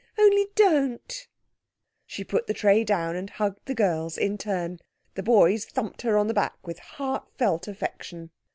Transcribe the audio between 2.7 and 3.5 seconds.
down and